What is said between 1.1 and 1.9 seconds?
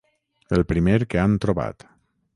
que han trobat.